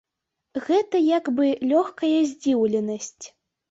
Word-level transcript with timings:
Гэта 0.69 1.03
як 1.17 1.31
бы 1.41 1.53
лёгкая 1.75 2.13
здзіўленасць. 2.35 3.25